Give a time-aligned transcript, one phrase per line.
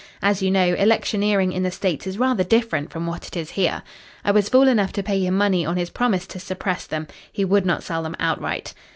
[0.23, 3.83] As you know, electioneering in the States is rather different from what it is here.
[4.25, 7.05] I was fool enough to pay him money on his promise to suppress them.
[7.31, 8.73] He would not sell them outright.